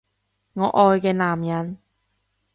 [0.53, 1.77] 我愛嘅男人